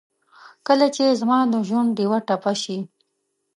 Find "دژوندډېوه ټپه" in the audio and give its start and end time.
1.53-2.53